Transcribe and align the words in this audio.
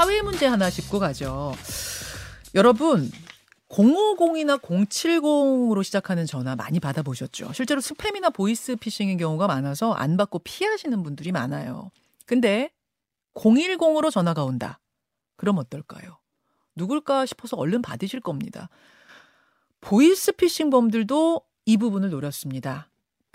사회 0.00 0.22
문제 0.22 0.46
하나 0.46 0.70
짚고 0.70 0.98
가죠. 0.98 1.52
여러분 2.54 3.10
050이나 3.68 4.58
070으로 4.58 5.84
시작하는 5.84 6.24
전화 6.24 6.56
많이 6.56 6.80
받아보셨죠? 6.80 7.52
실제로 7.52 7.82
스팸이나 7.82 8.32
보이스 8.32 8.76
피싱의 8.76 9.18
경우가 9.18 9.46
많아서 9.46 9.92
안 9.92 10.16
받고 10.16 10.38
피하시는 10.38 11.02
분들이 11.02 11.32
많아요. 11.32 11.90
근데 12.24 12.70
010으로 13.34 14.10
전화가 14.10 14.42
온다. 14.42 14.80
그럼 15.36 15.58
어떨까요? 15.58 16.16
누굴까 16.76 17.26
싶어서 17.26 17.58
얼른 17.58 17.82
받으실 17.82 18.20
겁니다. 18.20 18.70
보이스 19.82 20.32
피싱 20.32 20.70
범들도 20.70 21.42
이 21.66 21.76
부분을 21.76 22.08
노렸습니다. 22.08 22.88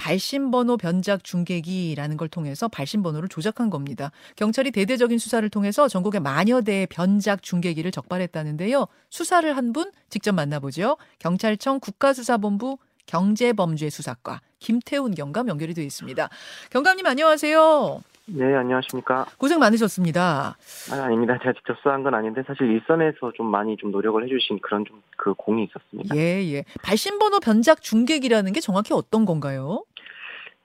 발신번호 0.09 0.77
변작 0.77 1.23
중계기라는 1.23 2.15
걸 2.17 2.27
통해서 2.27 2.67
발신번호를 2.67 3.27
조작한 3.27 3.71
겁니다. 3.71 4.11
경찰이 4.35 4.69
대대적인 4.69 5.17
수사를 5.17 5.47
통해서 5.49 5.87
전국에 5.87 6.19
만여 6.19 6.61
대의 6.61 6.85
변작 6.85 7.41
중계기를 7.41 7.89
적발했다는데요. 7.89 8.85
수사를 9.09 9.57
한 9.57 9.73
분 9.73 9.91
직접 10.09 10.31
만나보죠. 10.33 10.95
경찰청 11.17 11.79
국가수사본부 11.79 12.77
경제범죄수사과 13.07 14.41
김태훈 14.59 15.15
경감 15.15 15.47
연결이 15.49 15.73
되어 15.73 15.83
있습니다. 15.83 16.29
경감님 16.69 17.05
안녕하세요. 17.07 17.99
네, 18.27 18.55
안녕하십니까. 18.55 19.25
고생 19.37 19.59
많으셨습니다. 19.59 20.55
아, 20.91 20.95
아닙니다. 21.03 21.37
제가 21.41 21.53
직접 21.53 21.75
수한 21.81 22.03
건 22.03 22.13
아닌데 22.13 22.41
사실 22.47 22.71
일선에서 22.71 23.33
좀 23.35 23.47
많이 23.47 23.75
좀 23.77 23.91
노력을 23.91 24.23
해주신 24.23 24.59
그런 24.61 24.85
좀 24.85 25.01
그 25.17 25.33
공이 25.33 25.63
있었습니다. 25.63 26.15
예, 26.17 26.43
예. 26.53 26.65
발신번호 26.83 27.39
변작 27.39 27.81
중계기라는 27.81 28.51
게 28.53 28.59
정확히 28.59 28.93
어떤 28.93 29.25
건가요? 29.25 29.83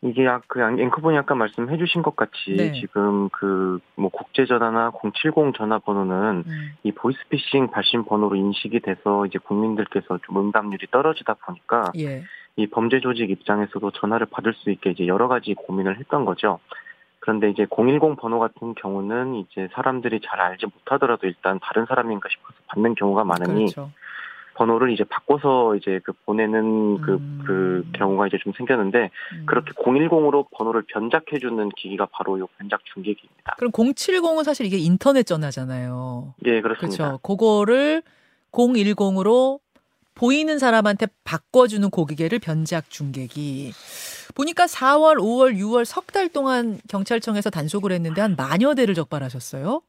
이게 0.02 0.27
아, 0.27 0.40
그 0.46 0.60
앵커분이 0.62 1.16
아까 1.18 1.34
말씀해 1.34 1.77
주신 1.77 2.02
것 2.02 2.16
같이 2.16 2.56
네. 2.56 2.72
지금 2.72 3.28
그 3.30 3.80
뭐 4.00 4.10
국제 4.10 4.46
전화나 4.46 4.90
070 4.90 5.54
전화번호는 5.54 6.45
음, 6.46 6.73
이 6.82 6.92
보이스피싱 6.92 7.70
발신 7.70 8.04
번호로 8.04 8.34
인식이 8.34 8.80
돼서 8.80 9.26
이제 9.26 9.38
국민들께서 9.38 10.18
좀 10.23 10.38
응답률이 10.38 10.87
떨어지다 10.90 11.34
보니까 11.34 11.93
예. 11.98 12.24
이 12.56 12.66
범죄 12.66 13.01
조직 13.01 13.30
입장에서도 13.30 13.90
전화를 13.93 14.26
받을 14.30 14.54
수 14.54 14.71
있게 14.71 14.90
이제 14.90 15.06
여러 15.06 15.28
가지 15.28 15.54
고민을 15.54 15.98
했던 15.98 16.24
거죠. 16.24 16.59
그런데 17.21 17.51
이제 17.51 17.66
010 17.71 18.16
번호 18.16 18.38
같은 18.38 18.74
경우는 18.74 19.34
이제 19.34 19.68
사람들이 19.73 20.21
잘 20.24 20.40
알지 20.40 20.66
못하더라도 20.66 21.26
일단 21.26 21.60
다른 21.62 21.84
사람인가 21.84 22.28
싶어서 22.30 22.59
받는 22.68 22.95
경우가 22.95 23.24
많으니 23.24 23.66
그렇죠. 23.66 23.90
번호를 24.60 24.92
이제 24.92 25.04
바꿔서 25.04 25.74
이제 25.76 26.00
그 26.04 26.12
보내는 26.26 27.00
그, 27.00 27.12
음. 27.12 27.42
그 27.46 27.84
경우가 27.94 28.26
이제 28.26 28.36
좀 28.42 28.52
생겼는데 28.54 29.10
음. 29.32 29.46
그렇게 29.46 29.70
010으로 29.72 30.46
번호를 30.50 30.82
변작해주는 30.86 31.70
기기가 31.70 32.06
바로 32.12 32.36
이 32.36 32.42
변작 32.58 32.80
중계기입니다. 32.92 33.54
그럼 33.56 33.72
070은 33.72 34.44
사실 34.44 34.66
이게 34.66 34.76
인터넷 34.76 35.22
전화잖아요. 35.22 36.34
예, 36.44 36.60
그렇습니다. 36.60 37.04
그렇죠. 37.04 37.18
그거를 37.22 38.02
010으로 38.52 39.60
보이는 40.14 40.58
사람한테 40.58 41.06
바꿔주는 41.24 41.88
고기계를 41.88 42.38
변작 42.40 42.90
중계기. 42.90 43.72
보니까 44.34 44.66
4월, 44.66 45.16
5월, 45.16 45.56
6월 45.56 45.86
석 45.86 46.08
달 46.12 46.28
동안 46.28 46.78
경찰청에서 46.88 47.48
단속을 47.48 47.92
했는데 47.92 48.20
한 48.20 48.34
만여 48.36 48.74
대를 48.74 48.94
적발하셨어요? 48.94 49.80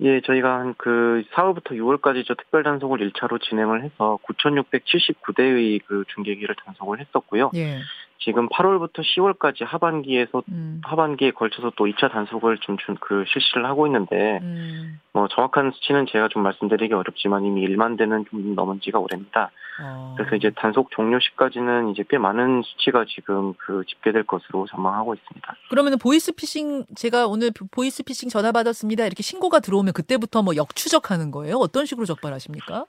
예, 0.00 0.20
저희가 0.20 0.58
한 0.58 0.74
그 0.76 1.22
4월부터 1.32 1.70
6월까지 1.72 2.24
저 2.26 2.34
특별 2.34 2.62
단속을 2.62 2.98
1차로 3.10 3.40
진행을 3.40 3.82
해서 3.82 4.18
9,679대의 4.28 5.80
그 5.86 6.04
중계기를 6.14 6.54
단속을 6.64 7.00
했었고요. 7.00 7.50
예. 7.54 7.80
지금 8.18 8.48
8월부터 8.48 9.00
10월까지 9.00 9.64
하반기에서 9.64 10.42
음. 10.48 10.80
하반기에 10.84 11.32
걸쳐서 11.32 11.72
또 11.76 11.86
2차 11.86 12.10
단속을 12.10 12.58
좀 12.58 12.76
그 13.00 13.24
실시를 13.26 13.66
하고 13.66 13.86
있는데 13.86 14.38
음. 14.42 15.00
뭐 15.12 15.28
정확한 15.28 15.72
수치는 15.72 16.06
제가 16.10 16.28
좀 16.28 16.42
말씀드리기 16.42 16.92
어렵지만 16.92 17.44
이미 17.44 17.66
1만 17.66 17.96
대는 17.98 18.24
좀 18.30 18.54
넘은 18.54 18.80
지가 18.80 18.98
오래입니다. 18.98 19.50
어. 19.82 20.14
그래서 20.16 20.36
이제 20.36 20.50
단속 20.56 20.90
종료 20.90 21.18
시까지는 21.20 21.90
이제 21.90 22.04
꽤 22.08 22.18
많은 22.18 22.62
수치가 22.62 23.04
지금 23.08 23.54
그 23.54 23.84
집계될 23.86 24.24
것으로 24.24 24.66
전망하고 24.66 25.14
있습니다. 25.14 25.54
그러면은 25.70 25.98
보이스피싱 25.98 26.84
제가 26.94 27.26
오늘 27.26 27.50
보이스피싱 27.70 28.28
전화 28.28 28.52
받았습니다 28.52 29.06
이렇게 29.06 29.22
신고가 29.22 29.60
들어오면 29.60 29.92
그때부터 29.92 30.42
뭐 30.42 30.56
역추적하는 30.56 31.30
거예요? 31.30 31.56
어떤 31.56 31.86
식으로 31.86 32.06
적발하십니까? 32.06 32.86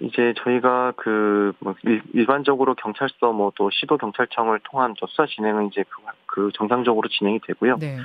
이제 0.00 0.34
저희가 0.38 0.92
그뭐 0.96 1.74
일반적으로 2.14 2.74
경찰서 2.74 3.32
뭐 3.32 3.52
또 3.56 3.70
시도 3.70 3.96
경찰청을 3.98 4.60
통한 4.64 4.94
저 4.98 5.06
수사 5.06 5.26
진행은 5.26 5.66
이제 5.68 5.84
그, 5.88 6.02
그 6.26 6.50
정상적으로 6.54 7.08
진행이 7.08 7.40
되고요. 7.46 7.76
네. 7.78 7.98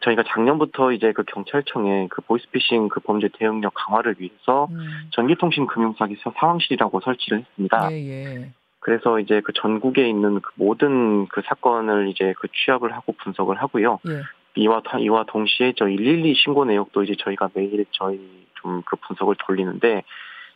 저희가 0.00 0.22
작년부터 0.26 0.92
이제 0.92 1.12
그 1.12 1.22
경찰청에 1.24 2.08
그 2.10 2.22
보이스피싱 2.22 2.88
그 2.88 3.00
범죄 3.00 3.28
대응력 3.38 3.74
강화를 3.74 4.16
위해서 4.18 4.66
음. 4.70 4.78
전기통신 5.10 5.66
금융사기 5.66 6.16
상황실이라고 6.22 7.00
설치를 7.00 7.40
했습니다. 7.40 7.92
예, 7.92 7.96
예. 7.96 8.50
그래서 8.80 9.20
이제 9.20 9.42
그 9.42 9.52
전국에 9.52 10.08
있는 10.08 10.40
그 10.40 10.50
모든 10.54 11.26
그 11.28 11.42
사건을 11.44 12.08
이제 12.08 12.32
그 12.38 12.48
취합을 12.48 12.92
하고 12.94 13.12
분석을 13.18 13.56
하고요. 13.60 14.00
예. 14.08 14.22
이와 14.54 14.80
다- 14.82 14.98
이와 14.98 15.24
동시에 15.28 15.74
저 15.76 15.84
112 15.86 16.34
신고 16.36 16.64
내역도 16.64 17.02
이제 17.04 17.14
저희가 17.18 17.50
매일 17.54 17.84
저희 17.90 18.18
좀 18.54 18.82
그 18.86 18.96
분석을 18.96 19.34
돌리는데 19.46 20.04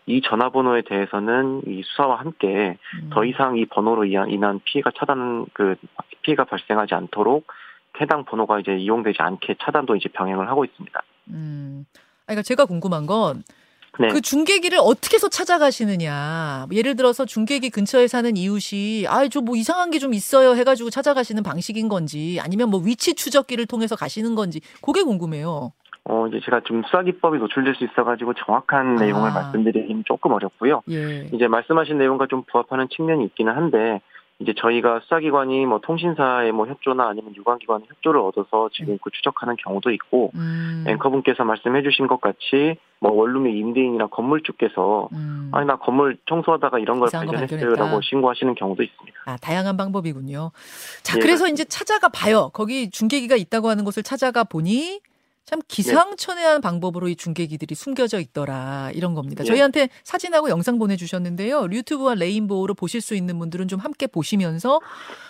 이 0.07 0.21
전화번호에 0.23 0.83
대해서는 0.83 1.63
이 1.67 1.83
수사와 1.85 2.21
함께 2.21 2.79
음. 3.03 3.11
더 3.13 3.25
이상 3.25 3.57
이 3.57 3.67
번호로 3.67 4.05
인한, 4.05 4.61
피해가 4.65 4.93
차단 4.97 5.47
그 5.53 5.75
피해가 6.23 6.45
발생하지 6.45 6.95
않도록 6.95 7.47
해당 8.01 8.25
번호가 8.25 8.61
이제 8.61 8.77
이용되지 8.77 9.17
않게 9.21 9.57
차단도 9.63 9.97
이제 9.97 10.09
병행을 10.11 10.49
하고 10.49 10.65
있습니다. 10.65 11.01
음. 11.31 11.87
아, 11.95 11.99
그러니까 12.27 12.43
제가 12.43 12.67
궁금한 12.67 13.07
건그 13.07 13.43
네. 13.99 14.21
중계기를 14.21 14.79
어떻게 14.81 15.15
해서 15.17 15.29
찾아가시느냐. 15.29 16.67
예를 16.73 16.95
들어서 16.95 17.25
중계기 17.25 17.71
근처에 17.71 18.07
사는 18.07 18.37
이웃이 18.37 19.07
아, 19.09 19.27
저 19.29 19.41
뭐 19.41 19.57
이상한 19.57 19.91
게 19.91 19.99
좀 19.99 20.13
있어요 20.15 20.55
해가지고 20.55 20.91
찾아가시는 20.91 21.43
방식인 21.43 21.89
건지 21.89 22.39
아니면 22.41 22.71
뭐 22.71 22.81
위치 22.81 23.15
추적기를 23.15 23.67
통해서 23.67 23.97
가시는 23.97 24.35
건지 24.37 24.61
그게 24.83 25.03
궁금해요. 25.03 25.73
어 26.09 26.27
이제 26.29 26.41
제가 26.45 26.61
좀 26.61 26.83
수사 26.85 27.03
기법이 27.03 27.39
노출될 27.39 27.75
수 27.75 27.85
있어가지고 27.85 28.35
정확한 28.35 28.99
아. 28.99 29.03
내용을 29.03 29.33
말씀드리기는 29.33 30.05
조금 30.07 30.33
어렵고요. 30.33 30.83
예. 30.91 31.29
이제 31.33 31.49
말씀하신 31.49 31.99
내용과 31.99 32.27
좀 32.29 32.45
부합하는 32.51 32.89
측면이 32.91 33.25
있기는 33.25 33.53
한데 33.53 34.01
이제 34.39 34.53
저희가 34.57 35.01
수사기관이 35.01 35.65
뭐 35.65 35.81
통신사의 35.81 36.53
뭐 36.53 36.67
협조나 36.67 37.09
아니면 37.09 37.35
유관기관의 37.35 37.89
협조를 37.89 38.21
얻어서 38.21 38.69
지금 38.73 38.99
그 39.03 39.11
추적하는 39.11 39.57
경우도 39.57 39.91
있고 39.93 40.31
음. 40.35 40.85
앵커분께서 40.87 41.43
말씀해주신 41.45 42.07
것 42.07 42.21
같이 42.21 42.77
뭐 43.01 43.13
원룸의 43.13 43.57
임대인이나 43.57 44.09
건물주께서 44.09 45.09
음. 45.13 45.51
아니 45.53 45.67
나 45.67 45.77
건물 45.77 46.19
청소하다가 46.29 46.79
이런 46.79 47.01
걸 47.01 47.09
발견했어요라고. 47.11 48.01
신고하시는 48.03 48.55
경우도 48.55 48.83
있습니다. 48.83 49.19
아, 49.25 49.37
다양한 49.39 49.77
방법이군요. 49.77 50.53
자, 51.03 51.17
예, 51.17 51.21
그래서. 51.21 51.49
이제 51.49 51.65
찾아가 51.65 52.09
봐요. 52.09 52.51
거기 52.53 52.91
중계기가 52.91 53.37
있다고 53.37 53.71
하는 53.71 53.85
곳을 53.85 54.03
찾아가 54.03 54.45
보니 54.45 55.01
참 55.47 55.61
기상천외한 55.69 56.61
방법으로 56.61 57.07
이 57.09 57.15
중계기들이 57.15 57.77
숨겨져 57.77 58.19
있더라. 58.19 58.91
이런 58.95 59.15
겁니다. 59.15 59.45
예. 59.45 59.47
저희한테 59.47 59.89
사진하고 60.03 60.51
영상 60.51 60.77
보내주셨는데요. 60.79 61.69
유튜브와 61.71 62.15
레인보우로 62.17 62.75
보실 62.75 63.01
수 63.01 63.15
있는 63.15 63.39
분들은 63.39 63.69
좀 63.69 63.79
함께 63.79 64.09
보시면서 64.09 64.81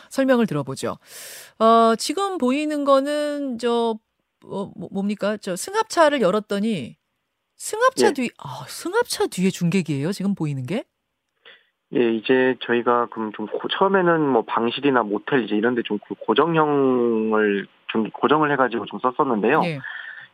설명을 0.08 0.46
들어보죠. 0.46 0.96
어, 1.58 1.94
지금 1.98 2.38
보이는 2.38 2.84
거는 2.84 3.58
저, 3.58 3.98
어, 4.46 4.70
뭐- 4.74 4.88
뭡니까? 4.90 5.36
저 5.36 5.54
승합차를 5.54 6.22
열었더니 6.22 6.96
승합차 7.56 8.06
예. 8.08 8.12
뒤, 8.12 8.30
아, 8.38 8.64
승합차 8.68 9.26
뒤에 9.26 9.50
중계기예요. 9.50 10.12
지금 10.12 10.34
보이는 10.34 10.64
게? 10.64 10.84
예, 11.94 12.14
이제 12.14 12.56
저희가 12.66 13.08
그럼 13.10 13.32
좀 13.36 13.46
고- 13.48 13.68
처음에는 13.68 14.20
뭐 14.20 14.44
방실이나 14.46 15.02
모텔 15.02 15.44
이제 15.44 15.54
이런 15.56 15.74
데 15.74 15.82
좀그 15.84 16.14
고정형을 16.20 17.66
좀 17.88 18.10
고정을 18.10 18.50
해가지고 18.52 18.86
좀 18.86 18.98
썼었는데요. 19.00 19.60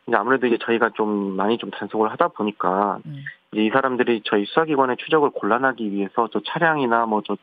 예. 0.08 0.10
이제 0.10 0.16
아무래도 0.16 0.46
이제 0.46 0.58
저희가 0.64 0.90
좀 0.94 1.36
많이 1.36 1.58
좀 1.58 1.70
단속을 1.70 2.10
하다 2.12 2.28
보니까 2.28 2.98
음. 3.06 3.24
이제 3.52 3.64
이 3.64 3.70
사람들이 3.70 4.22
저희 4.24 4.44
수사기관의 4.46 4.96
추적을 4.98 5.30
곤란하기 5.30 5.90
위해서 5.92 6.28
저 6.32 6.40
차량이나 6.46 7.06
뭐 7.06 7.22
저 7.26 7.36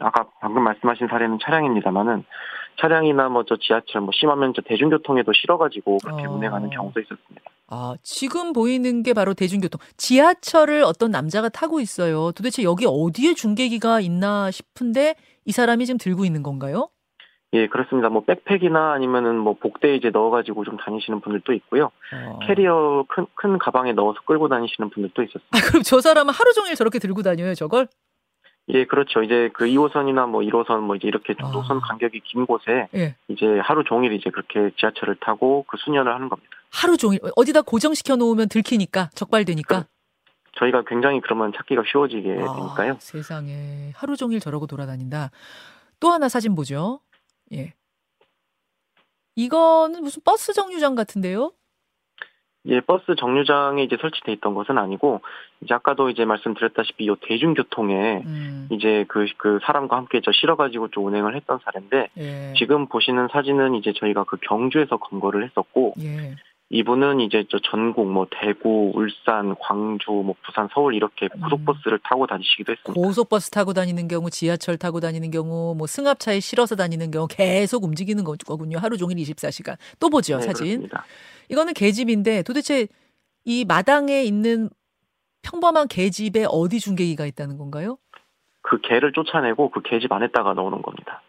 아까 0.00 0.26
방금 0.40 0.62
말씀하신 0.64 1.08
사례는 1.08 1.38
차량입니다만은 1.42 2.24
차량이나 2.80 3.28
뭐 3.28 3.42
저 3.44 3.56
지하철 3.56 4.00
뭐 4.02 4.10
심하면 4.14 4.52
저 4.56 4.62
대중교통에도 4.62 5.32
실어가지고 5.32 5.98
그렇게 6.02 6.26
어. 6.26 6.30
운행하는 6.32 6.70
경우도 6.70 7.00
있었습니다. 7.00 7.50
아, 7.72 7.94
지금 8.02 8.52
보이는 8.52 9.02
게 9.04 9.12
바로 9.14 9.32
대중교통. 9.34 9.78
지하철을 9.96 10.82
어떤 10.82 11.10
남자가 11.12 11.48
타고 11.48 11.78
있어요. 11.80 12.32
도대체 12.32 12.62
여기 12.64 12.84
어디에 12.88 13.34
중계기가 13.34 14.00
있나 14.00 14.50
싶은데 14.50 15.14
이 15.44 15.52
사람이 15.52 15.86
지금 15.86 15.98
들고 15.98 16.24
있는 16.24 16.42
건가요? 16.42 16.88
예, 17.52 17.66
그렇습니다. 17.66 18.08
뭐 18.08 18.22
백팩이나 18.22 18.92
아니면은 18.92 19.36
뭐 19.36 19.54
복대에 19.54 19.96
이제 19.96 20.10
넣어가지고 20.10 20.64
좀 20.64 20.76
다니시는 20.76 21.20
분들도 21.20 21.52
있고요. 21.54 21.90
어. 22.14 22.38
캐리어 22.46 23.04
큰, 23.08 23.26
큰 23.34 23.58
가방에 23.58 23.92
넣어서 23.92 24.20
끌고 24.24 24.48
다니시는 24.48 24.90
분들도 24.90 25.22
있었습니다. 25.22 25.48
아, 25.50 25.60
그럼 25.68 25.82
저 25.82 26.00
사람은 26.00 26.32
하루 26.32 26.52
종일 26.52 26.76
저렇게 26.76 27.00
들고 27.00 27.22
다녀요, 27.22 27.54
저걸? 27.54 27.88
예, 28.68 28.84
그렇죠. 28.84 29.24
이제 29.24 29.50
그 29.52 29.64
2호선이나 29.64 30.28
뭐 30.28 30.42
1호선 30.42 30.78
뭐 30.80 30.94
이제 30.94 31.08
이렇게 31.08 31.34
아. 31.40 31.50
노선 31.50 31.80
간격이 31.80 32.20
긴 32.20 32.46
곳에 32.46 32.88
예. 32.94 33.16
이제 33.26 33.44
하루 33.64 33.82
종일 33.82 34.12
이제 34.12 34.30
그렇게 34.30 34.70
지하철을 34.78 35.16
타고 35.20 35.64
그 35.66 35.76
수년을 35.78 36.14
하는 36.14 36.28
겁니다. 36.28 36.50
하루 36.70 36.96
종일 36.96 37.18
어디다 37.34 37.62
고정시켜 37.62 38.14
놓으면 38.14 38.48
들키니까 38.48 39.10
적발되니까. 39.14 39.86
저희가 40.58 40.82
굉장히 40.86 41.20
그러면 41.20 41.52
찾기가 41.56 41.82
쉬워지게 41.90 42.32
아, 42.32 42.54
되니까요. 42.54 42.96
세상에 43.00 43.92
하루 43.94 44.16
종일 44.16 44.38
저러고 44.38 44.66
돌아다닌다. 44.68 45.30
또 45.98 46.10
하나 46.10 46.28
사진 46.28 46.54
보죠. 46.54 47.00
예. 47.52 47.74
이거는 49.36 50.02
무슨 50.02 50.22
버스 50.24 50.52
정류장 50.52 50.94
같은데요? 50.94 51.52
예, 52.66 52.80
버스 52.80 53.14
정류장에 53.18 53.82
이제 53.82 53.96
설치돼 53.98 54.32
있던 54.32 54.54
것은 54.54 54.76
아니고 54.76 55.22
이제 55.62 55.72
아까도 55.72 56.10
이제 56.10 56.26
말씀드렸다시피 56.26 57.04
이 57.04 57.14
대중교통에 57.22 58.22
음, 58.26 58.68
이제 58.70 59.06
그, 59.08 59.26
그 59.38 59.58
사람과 59.62 59.96
함께 59.96 60.20
저 60.22 60.30
실어가지고 60.30 60.88
좀 60.88 61.06
운행을 61.06 61.34
했던 61.36 61.58
사례인데 61.64 62.10
예. 62.18 62.52
지금 62.58 62.86
보시는 62.86 63.28
사진은 63.32 63.76
이제 63.76 63.94
저희가 63.94 64.24
그 64.24 64.36
경주에서 64.42 64.98
검거를 64.98 65.44
했었고 65.44 65.94
예. 66.02 66.36
이분은 66.80 67.20
이제 67.20 67.44
저 67.50 67.58
전국 67.58 68.06
뭐 68.08 68.28
대구, 68.30 68.92
울산, 68.94 69.56
광주, 69.58 70.12
뭐 70.12 70.36
부산, 70.44 70.68
서울 70.72 70.94
이렇게 70.94 71.28
음. 71.34 71.40
고속버스를 71.42 71.98
타고 72.04 72.28
다니시기도 72.28 72.72
했습니다. 72.72 72.92
고속버스 72.94 73.50
타고 73.50 73.72
다니는 73.72 74.06
경우, 74.06 74.30
지하철 74.30 74.78
타고 74.78 75.00
다니는 75.00 75.32
경우, 75.32 75.74
뭐 75.76 75.88
승합차에 75.88 76.38
실어서 76.38 76.76
다니는 76.76 77.10
경우 77.10 77.26
계속 77.28 77.82
움직이는 77.82 78.22
거- 78.22 78.36
거군요. 78.46 78.78
하루 78.78 78.96
종일 78.96 79.16
24시간. 79.16 79.76
또 79.98 80.08
보죠, 80.10 80.36
네, 80.38 80.42
사진. 80.42 80.66
그렇습니다. 80.66 81.04
이거는 81.48 81.74
계집인데 81.74 82.44
도대체 82.44 82.86
이 83.44 83.64
마당에 83.64 84.22
있는 84.22 84.70
평범한 85.42 85.88
계집에 85.88 86.46
어디 86.48 86.78
중계기가 86.78 87.26
있다는 87.26 87.58
건가요? 87.58 87.98
그 88.62 88.80
개를 88.82 89.12
쫓아내고 89.12 89.70
그 89.70 89.80
계집 89.82 90.12
안에다가 90.12 90.54
넣어놓은 90.54 90.82
겁니다. 90.82 91.20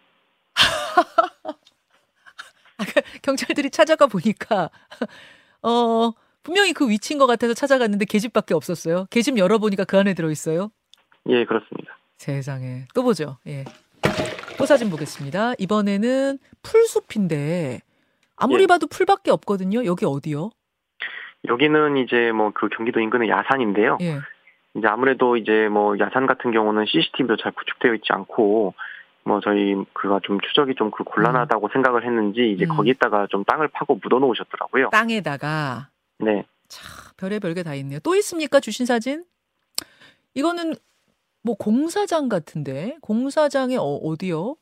아까 2.81 3.01
경찰들이 3.21 3.69
찾아가 3.69 4.07
보니까 4.07 4.69
어 5.63 6.11
분명히 6.43 6.73
그 6.73 6.89
위치인 6.89 7.19
것 7.19 7.27
같아서 7.27 7.53
찾아갔는데 7.53 8.05
계집밖에 8.05 8.53
없었어요. 8.53 9.05
계집 9.09 9.37
열어보니까 9.37 9.85
그 9.85 9.97
안에 9.97 10.13
들어있어요. 10.13 10.71
예, 11.27 11.45
그렇습니다. 11.45 11.97
세상에 12.17 12.87
또 12.95 13.03
보죠. 13.03 13.37
예. 13.47 13.63
또 14.57 14.65
사진 14.65 14.89
보겠습니다. 14.89 15.53
이번에는 15.59 16.37
풀숲인데 16.63 17.81
아무리 18.35 18.63
예. 18.63 18.67
봐도 18.67 18.87
풀밖에 18.87 19.31
없거든요. 19.31 19.85
여기 19.85 20.05
어디요? 20.05 20.49
여기는 21.47 21.97
이제 21.97 22.31
뭐 22.31 22.51
그 22.53 22.69
경기도 22.69 22.99
인근의 22.99 23.29
야산인데요. 23.29 23.97
예. 24.01 24.19
이제 24.75 24.87
아무래도 24.87 25.37
이제 25.37 25.67
뭐 25.69 25.97
야산 25.99 26.25
같은 26.27 26.51
경우는 26.51 26.85
CCTV도 26.85 27.37
잘 27.37 27.51
구축되어 27.51 27.93
있지 27.95 28.07
않고 28.13 28.73
뭐 29.23 29.39
저희 29.41 29.75
그가 29.93 30.19
좀 30.23 30.39
추적이 30.41 30.75
좀 30.75 30.91
그 30.91 31.03
곤란하다고 31.03 31.69
생각을 31.73 32.03
했는지 32.05 32.51
이제 32.51 32.65
음. 32.65 32.75
거기다가 32.75 33.27
좀 33.27 33.43
땅을 33.45 33.67
파고 33.69 33.99
묻어 34.03 34.19
놓으셨더라고요. 34.19 34.89
땅에다가 34.91 35.89
네. 36.19 36.45
참 36.67 36.85
별의 37.17 37.39
별 37.39 37.53
게 37.53 37.63
다 37.63 37.73
있네요. 37.75 37.99
또 37.99 38.15
있습니까? 38.15 38.59
주신 38.59 38.85
사진? 38.85 39.23
이거는 40.33 40.73
뭐 41.43 41.55
공사장 41.55 42.29
같은데 42.29 42.97
공사장에 43.01 43.77
어, 43.77 43.81
어디요? 43.83 44.55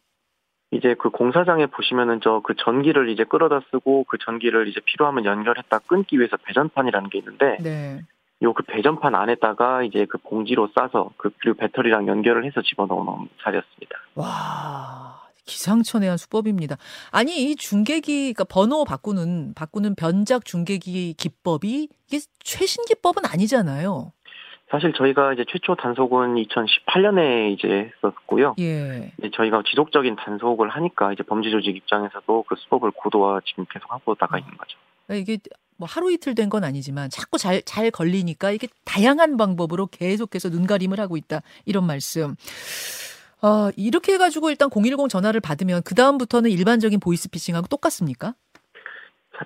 이제 0.72 0.96
그 1.00 1.10
공사장에 1.10 1.66
보시면은 1.66 2.22
저 2.22 2.42
그 2.44 2.54
전기를 2.56 3.10
이제 3.10 3.24
끌어다 3.24 3.62
쓰고 3.72 4.04
그 4.06 4.18
전기를 4.20 4.68
이제 4.68 4.80
필요하면 4.86 5.26
연결했다 5.26 5.80
끊기 5.88 6.18
위해서 6.20 6.38
배전판이라는 6.38 7.10
게 7.10 7.18
있는데 7.20 7.58
네. 7.62 8.02
요 8.42 8.54
그 8.54 8.64
배전판 8.64 9.16
안에다가 9.16 9.84
이제 9.84 10.06
그 10.06 10.18
봉지로 10.18 10.70
싸서 10.78 11.12
그 11.18 11.30
그리고 11.40 11.58
배터리랑 11.58 12.08
연결을 12.08 12.46
해서 12.46 12.62
집어넣은 12.62 13.30
사례였습니다. 13.44 13.96
와 14.16 15.22
기상천외한 15.46 16.18
수법입니다. 16.18 16.78
아니 17.12 17.52
이 17.52 17.56
중계기 17.56 18.34
그러니까 18.34 18.44
번호 18.46 18.86
바꾸는 18.86 19.54
바꾸는 19.56 19.96
변작 19.96 20.46
중계기 20.46 21.14
기법이 21.14 21.90
이게 22.08 22.20
최신 22.40 22.86
기법은 22.86 23.24
아니잖아요. 23.26 24.12
사실 24.72 24.94
저희가 24.94 25.34
이제 25.34 25.44
최초 25.50 25.76
단속은 25.76 26.36
2018년에 26.36 27.52
이제 27.54 27.92
했었고요. 28.04 28.56
예. 28.60 29.12
이제 29.18 29.32
저희가 29.34 29.64
지속적인 29.68 30.16
단속을 30.16 30.70
하니까 30.70 31.12
이제 31.12 31.24
범죄 31.24 31.50
조직 31.50 31.76
입장에서도 31.76 32.44
그 32.48 32.56
수법을 32.56 32.92
고도화 32.92 33.42
지금 33.46 33.66
계속 33.72 33.92
하고 33.92 34.14
나가 34.14 34.38
있는 34.38 34.56
거죠. 34.56 34.78
그러니까 35.08 35.24
이게 35.34 35.40
뭐 35.80 35.88
하루 35.90 36.12
이틀 36.12 36.36
된 36.36 36.50
건 36.50 36.64
아니지만 36.64 37.10
자꾸 37.10 37.38
잘 37.38 37.62
잘 37.64 37.90
걸리니까 37.92 38.52
이게 38.52 38.68
다양한 38.86 39.38
방법으로 39.38 39.88
계속해서 39.88 40.50
눈가림을 40.50 41.00
하고 41.00 41.16
있다 41.18 41.42
이런 41.66 41.86
말씀. 41.88 42.36
아 43.42 43.72
이렇게 43.78 44.14
해가지고 44.14 44.50
일단 44.50 44.70
010 44.70 45.08
전화를 45.10 45.40
받으면 45.40 45.82
그 45.86 45.96
다음부터는 45.96 46.50
일반적인 46.52 47.00
보이스피싱하고 47.00 47.68
똑같습니까? 47.68 48.34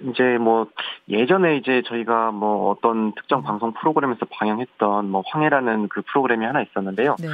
이제 0.09 0.37
뭐 0.39 0.67
예전에 1.07 1.57
이제 1.57 1.83
저희가 1.87 2.31
뭐 2.31 2.71
어떤 2.71 3.13
특정 3.13 3.43
방송 3.43 3.73
프로그램에서 3.73 4.25
방영했던 4.31 5.09
뭐 5.09 5.21
황해라는 5.27 5.87
그 5.89 6.01
프로그램이 6.01 6.43
하나 6.45 6.63
있었는데요. 6.63 7.15
네. 7.19 7.27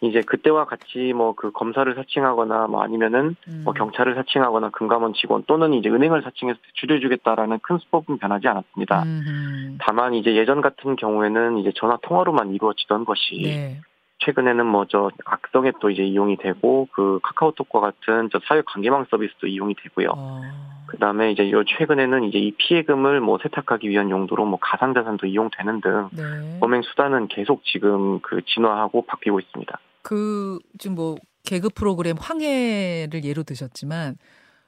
이제 0.00 0.20
그때와 0.20 0.66
같이 0.66 1.12
뭐 1.12 1.34
그 1.38 1.52
검사를 1.52 1.92
사칭하거나 1.94 2.66
뭐 2.66 2.82
아니면은 2.82 3.36
음. 3.46 3.62
뭐 3.64 3.72
경찰을 3.72 4.14
사칭하거나 4.16 4.70
금감원 4.70 5.14
직원 5.14 5.44
또는 5.46 5.72
이제 5.74 5.88
은행을 5.88 6.22
사칭해서 6.22 6.58
줄여주겠다라는 6.74 7.60
큰 7.62 7.78
수법은 7.78 8.18
변하지 8.18 8.48
않았습니다. 8.48 9.02
음흠. 9.04 9.76
다만 9.78 10.14
이제 10.14 10.34
예전 10.34 10.60
같은 10.60 10.96
경우에는 10.96 11.58
이제 11.58 11.72
전화 11.76 11.96
통화로만 12.02 12.54
이루어지던 12.54 13.04
것이 13.04 13.40
네. 13.42 13.80
최근에는 14.18 14.66
뭐 14.66 14.86
저 14.88 15.10
악성에 15.24 15.72
또 15.80 15.90
이제 15.90 16.02
이용이 16.02 16.36
되고 16.38 16.88
그 16.92 17.20
카카오톡과 17.22 17.78
같은 17.80 18.28
저 18.32 18.40
사회 18.48 18.62
관계망 18.66 19.06
서비스도 19.10 19.46
이용이 19.46 19.74
되고요. 19.74 20.08
어. 20.16 20.40
그다음에 20.88 21.30
이제 21.30 21.50
요 21.52 21.62
최근에는 21.64 22.24
이제 22.24 22.38
이 22.38 22.50
피해금을 22.52 23.20
뭐 23.20 23.38
세탁하기 23.42 23.88
위한 23.88 24.10
용도로 24.10 24.44
뭐 24.46 24.58
가상자산도 24.60 25.26
이용되는 25.26 25.80
등 25.82 26.08
네. 26.12 26.58
범행 26.60 26.82
수단은 26.82 27.28
계속 27.28 27.62
지금 27.64 28.18
그 28.20 28.40
진화하고 28.44 29.04
바뀌고 29.06 29.38
있습니다. 29.38 29.78
그 30.08 30.58
지금 30.78 30.94
뭐 30.96 31.16
개그 31.42 31.68
프로그램 31.68 32.16
황해를 32.16 33.24
예로 33.24 33.42
드셨지만 33.42 34.16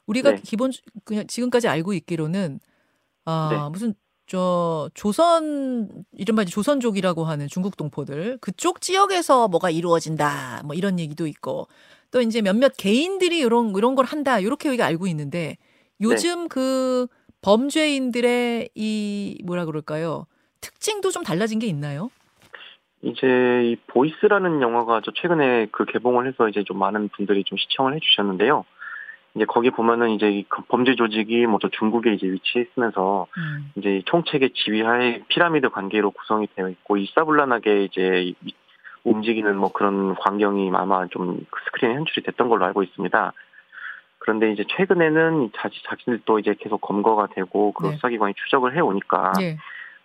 우리가 0.05 0.33
네. 0.33 0.41
기본 0.45 0.71
그냥 1.05 1.27
지금까지 1.27 1.67
알고 1.67 1.95
있기로는 1.95 2.61
아 3.25 3.49
네. 3.51 3.71
무슨 3.71 3.95
저 4.27 4.91
조선 4.93 6.05
이른바 6.13 6.45
조선족이라고 6.45 7.25
하는 7.25 7.49
중국 7.49 7.79
동포들 7.79 8.37
그쪽 8.43 8.83
지역에서 8.83 9.49
뭐가 9.49 9.71
이루어진다 9.71 10.61
뭐 10.67 10.77
이런 10.77 10.99
얘기도 10.99 11.27
있고 11.27 11.69
또 12.11 12.21
이제 12.21 12.43
몇몇 12.43 12.75
개인들이 12.77 13.39
이런 13.39 13.75
이런 13.75 13.95
걸 13.95 14.05
한다 14.05 14.41
이렇게 14.41 14.69
우리가 14.69 14.85
알고 14.85 15.07
있는데 15.07 15.57
요즘 16.03 16.49
그 16.49 17.07
범죄인들의 17.41 18.69
이 18.75 19.43
뭐라 19.47 19.65
그럴까요 19.65 20.27
특징도 20.61 21.11
좀 21.13 21.25
달라진 21.25 21.59
게 21.59 21.67
있나요? 21.67 22.11
이제 23.03 23.63
이 23.65 23.77
보이스라는 23.87 24.61
영화가 24.61 25.01
저 25.05 25.11
최근에 25.13 25.69
그 25.73 25.85
개봉을 25.87 26.27
해서 26.27 26.49
이제 26.49 26.63
좀 26.65 26.79
많은 26.79 27.09
분들이 27.09 27.45
좀 27.45 27.57
시청을 27.57 27.95
해주셨는데요. 27.95 28.65
이제 29.35 29.45
거기 29.45 29.71
보면은 29.71 30.11
이제 30.11 30.31
이 30.31 30.45
범죄 30.69 30.97
조직이 30.97 31.47
뭐또 31.47 31.69
중국에 31.71 32.13
이제 32.13 32.27
위치해 32.27 32.65
있으면서 32.65 33.27
음. 33.39 33.71
이제 33.77 34.03
총책의 34.07 34.51
지휘하에 34.55 35.23
피라미드 35.29 35.71
관계로 35.71 36.11
구성이 36.11 36.49
되어 36.55 36.69
있고 36.69 36.97
일사불란하게 36.97 37.85
이제 37.85 38.23
이- 38.45 38.55
움직이는 39.05 39.57
뭐 39.57 39.73
그런 39.73 40.15
광경이 40.17 40.71
아마 40.75 41.07
좀그 41.07 41.61
스크린에 41.65 41.95
연출이 41.95 42.23
됐던 42.27 42.49
걸로 42.49 42.67
알고 42.67 42.83
있습니다. 42.83 43.33
그런데 44.19 44.53
이제 44.53 44.65
최근에는 44.77 45.53
자기 45.57 45.81
자신들도 45.85 46.39
이제 46.41 46.55
계속 46.61 46.83
검거가 46.83 47.29
되고 47.29 47.73
그 47.73 47.87
네. 47.87 47.95
수사기관이 47.95 48.35
추적을 48.35 48.77
해 48.77 48.81
오니까 48.81 49.33
예. 49.41 49.57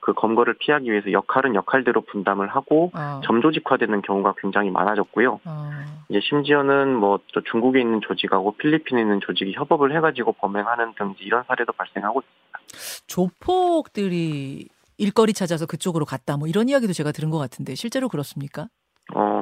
그 0.05 0.13
검거를 0.13 0.53
피하기 0.59 0.91
위해서 0.91 1.12
역할은 1.12 1.55
역할대로 1.55 2.01
분담을 2.01 2.47
하고 2.47 2.91
아. 2.93 3.21
점조직화되는 3.25 4.03
경우가 4.03 4.35
굉장히 4.38 4.69
많아졌고요. 4.69 5.39
아. 5.45 5.83
이제 6.09 6.19
심지어는 6.21 6.95
뭐또 6.95 7.41
중국에 7.50 7.81
있는 7.81 8.01
조직하고 8.01 8.55
필리핀에 8.57 9.01
있는 9.01 9.19
조직이 9.21 9.53
협업을 9.53 9.95
해가지고 9.95 10.33
범행하는 10.33 10.93
등 10.93 11.15
이런 11.21 11.43
사례도 11.47 11.74
발생하고 11.74 12.21
있습니다. 12.21 13.03
조폭들이 13.07 14.67
일거리 14.97 15.33
찾아서 15.33 15.65
그쪽으로 15.65 16.05
갔다 16.05 16.38
뭐 16.38 16.47
이런 16.47 16.69
이야기도 16.69 16.93
제가 16.93 17.12
들은 17.12 17.31
것 17.31 17.39
같은데 17.39 17.74
실제로 17.74 18.07
그렇습니까? 18.07 18.67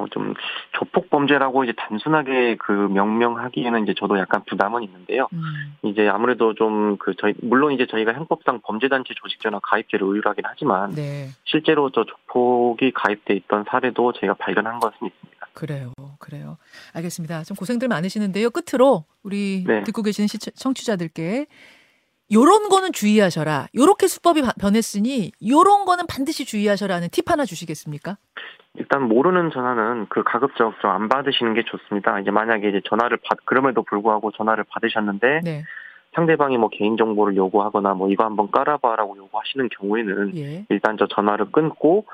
어, 0.04 0.08
좀 0.10 0.34
조폭 0.72 1.10
범죄라고 1.10 1.64
이제 1.64 1.72
단순하게 1.76 2.56
그 2.56 2.70
명명하기에는 2.72 3.82
이제 3.84 3.94
저도 3.98 4.18
약간 4.18 4.42
부담은 4.44 4.82
있는데요. 4.82 5.28
음. 5.32 5.42
이제 5.82 6.06
아무래도 6.08 6.54
좀 6.54 6.96
그 6.98 7.14
저희 7.18 7.34
물론 7.42 7.72
이제 7.72 7.86
저희가 7.86 8.12
형법상 8.12 8.60
범죄단체 8.62 9.14
조직전화 9.16 9.58
가입죄를 9.62 10.06
의율하긴 10.06 10.44
하지만 10.46 10.90
네, 10.94 11.28
실제로 11.44 11.90
저 11.90 12.04
조폭이 12.04 12.92
가입돼 12.92 13.34
있던 13.34 13.64
사례도 13.68 14.12
저희가 14.12 14.34
발견한 14.34 14.78
것은 14.80 14.96
있습니다. 15.06 15.46
그래요, 15.54 15.92
그래요. 16.18 16.56
알겠습니다. 16.94 17.42
좀 17.44 17.56
고생들 17.56 17.88
많으시는데요. 17.88 18.50
끝으로 18.50 19.04
우리 19.22 19.64
네. 19.66 19.82
듣고 19.84 20.02
계시는 20.02 20.26
시청, 20.28 20.52
청취자들께 20.56 21.46
요런 22.32 22.68
거는 22.68 22.92
주의하셔라. 22.92 23.68
요렇게 23.74 24.06
수법이 24.08 24.42
바- 24.42 24.52
변했으니 24.58 25.30
요런 25.46 25.84
거는 25.84 26.06
반드시 26.06 26.44
주의하셔라는 26.44 27.08
팁 27.12 27.30
하나 27.30 27.44
주시겠습니까? 27.44 28.16
일단 28.78 29.02
모르는 29.02 29.50
전화는 29.50 30.06
그 30.08 30.22
가급적 30.22 30.74
좀 30.80 30.90
안 30.90 31.08
받으시는 31.08 31.54
게 31.54 31.62
좋습니다. 31.64 32.20
이제 32.20 32.30
만약에 32.30 32.68
이제 32.68 32.80
전화를 32.84 33.18
받 33.24 33.38
그럼에도 33.44 33.82
불구하고 33.82 34.30
전화를 34.32 34.64
받으셨는데 34.68 35.40
네. 35.44 35.62
상대방이 36.14 36.58
뭐 36.58 36.68
개인 36.68 36.96
정보를 36.96 37.36
요구하거나 37.36 37.94
뭐 37.94 38.08
이거 38.10 38.24
한번 38.24 38.50
깔아봐라고 38.50 39.16
요구하시는 39.16 39.68
경우에는 39.68 40.36
예. 40.36 40.64
일단 40.68 40.96
저 40.96 41.06
전화를 41.08 41.46
끊고 41.50 42.04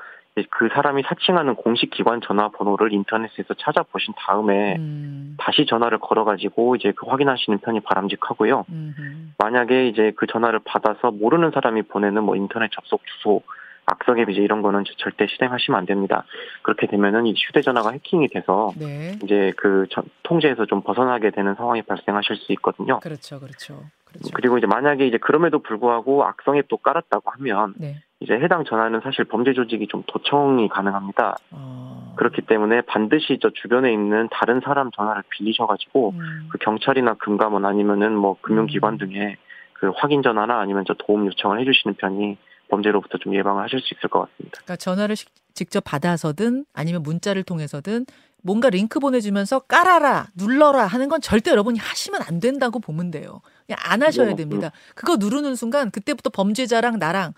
그 0.49 0.69
사람이 0.73 1.03
사칭하는 1.05 1.55
공식 1.55 1.91
기관 1.91 2.21
전화번호를 2.21 2.93
인터넷에서 2.93 3.53
찾아보신 3.53 4.13
다음에 4.17 4.77
음. 4.77 5.35
다시 5.37 5.65
전화를 5.65 5.99
걸어가지고 5.99 6.77
이제 6.77 6.93
그 6.95 7.05
확인하시는 7.05 7.59
편이 7.59 7.81
바람직하고요. 7.81 8.65
음흠. 8.69 9.01
만약에 9.37 9.87
이제 9.89 10.13
그 10.15 10.25
전화를 10.27 10.61
받아서 10.63 11.11
모르는 11.11 11.51
사람이 11.51 11.83
보내는 11.83 12.23
뭐 12.23 12.35
인터넷 12.35 12.71
접속 12.71 13.01
주소, 13.05 13.43
악성앱 13.85 14.29
이제 14.29 14.41
이런 14.41 14.61
거는 14.61 14.83
절대 14.97 15.27
실행하시면 15.27 15.77
안 15.77 15.85
됩니다. 15.85 16.23
그렇게 16.61 16.87
되면은 16.87 17.25
이 17.25 17.33
휴대전화가 17.35 17.91
해킹이 17.91 18.27
돼서 18.29 18.71
네. 18.79 19.17
이제 19.23 19.51
그 19.57 19.85
전- 19.89 20.03
통제에서 20.23 20.65
좀 20.65 20.81
벗어나게 20.81 21.31
되는 21.31 21.55
상황이 21.55 21.81
발생하실 21.81 22.35
수 22.37 22.51
있거든요. 22.53 22.99
그렇죠. 22.99 23.39
그렇죠. 23.39 23.83
그렇죠. 24.05 24.29
그리고 24.33 24.57
이제 24.57 24.67
만약에 24.67 25.07
이제 25.07 25.17
그럼에도 25.17 25.59
불구하고 25.59 26.25
악성 26.25 26.57
앱도 26.57 26.77
깔았다고 26.77 27.31
하면 27.31 27.73
네. 27.77 27.95
이제 28.19 28.33
해당 28.33 28.63
전화는 28.65 29.01
사실 29.01 29.25
범죄 29.25 29.53
조직이 29.53 29.87
좀 29.87 30.03
도청이 30.07 30.67
가능합니다. 30.69 31.37
어. 31.51 32.13
그렇기 32.17 32.41
때문에 32.43 32.81
반드시 32.81 33.39
저 33.41 33.49
주변에 33.49 33.91
있는 33.91 34.27
다른 34.31 34.59
사람 34.61 34.91
전화를 34.91 35.23
빌리셔가지고 35.29 36.13
음. 36.15 36.49
그 36.51 36.57
경찰이나 36.59 37.15
금감원 37.15 37.65
아니면은 37.65 38.15
뭐 38.15 38.37
금융기관 38.41 38.93
음. 38.93 38.97
등에 38.99 39.37
그 39.73 39.89
확인 39.95 40.21
전화나 40.21 40.59
아니면 40.59 40.83
저 40.87 40.93
도움 40.93 41.25
요청을 41.25 41.59
해주시는 41.61 41.95
편이 41.95 42.37
범죄로부터 42.75 43.17
좀 43.19 43.35
예방을 43.35 43.63
하실 43.63 43.79
수 43.81 43.93
있을 43.93 44.09
것 44.09 44.21
같습니다. 44.21 44.51
그러니까 44.63 44.75
전화를 44.77 45.15
시- 45.15 45.25
직접 45.53 45.83
받아서든 45.83 46.65
아니면 46.73 47.03
문자를 47.03 47.43
통해서든 47.43 48.05
뭔가 48.43 48.69
링크 48.71 48.99
보내주면서 48.99 49.59
깔아라, 49.59 50.29
눌러라 50.35 50.87
하는 50.87 51.09
건 51.09 51.21
절대 51.21 51.51
여러분이 51.51 51.77
하시면 51.77 52.21
안 52.27 52.39
된다고 52.39 52.79
보면 52.79 53.11
돼요. 53.11 53.41
그냥 53.67 53.77
안 53.83 54.01
하셔야 54.01 54.29
네, 54.29 54.35
됩니다. 54.35 54.71
그거 54.95 55.17
누르는 55.17 55.55
순간 55.55 55.91
그때부터 55.91 56.31
범죄자랑 56.31 56.97
나랑 56.97 57.33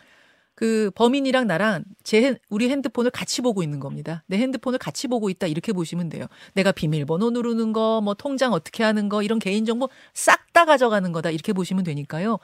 그 0.56 0.92
범인이랑 0.96 1.48
나랑 1.48 1.84
제 2.04 2.22
핸- 2.22 2.38
우리 2.50 2.70
핸드폰을 2.70 3.10
같이 3.12 3.42
보고 3.42 3.64
있는 3.64 3.80
겁니다. 3.80 4.24
내 4.28 4.38
핸드폰을 4.38 4.78
같이 4.80 5.08
보고 5.08 5.30
있다 5.30 5.48
이렇게 5.48 5.74
보시면 5.74 6.10
돼요. 6.10 6.28
내가 6.54 6.72
비밀번호 6.72 7.32
누르는 7.32 7.74
거, 7.74 8.02
뭐 8.02 8.14
통장 8.14 8.54
어떻게 8.54 8.84
하는 8.84 9.10
거 9.10 9.24
이런 9.24 9.40
개인 9.40 9.66
정보 9.66 9.90
싹 10.14 10.44
다 10.54 10.66
가져가는 10.66 11.12
거다 11.12 11.32
이렇게 11.32 11.52
보시면 11.52 11.84
되니까요. 11.84 12.38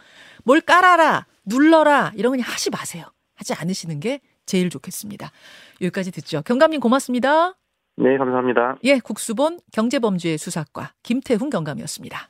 뭘 0.44 0.62
깔아라, 0.62 1.28
눌러라 1.46 2.12
이런 2.16 2.32
거 2.32 2.38
그냥 2.38 2.51
하지 2.51 2.72
마세요. 2.72 3.06
하지 3.36 3.54
않으시는 3.54 4.00
게 4.00 4.20
제일 4.48 4.72
좋겠습니다. 4.72 5.32
여기까지 5.80 6.10
듣죠. 6.10 6.42
경감님 6.42 6.80
고맙습니다. 6.80 7.54
네, 7.98 8.18
감사합니다. 8.18 8.78
예, 8.84 8.98
국수본 8.98 9.60
경제범죄 9.72 10.38
수사과 10.38 10.94
김태훈 11.04 11.51
경감이었습니다. 11.51 12.30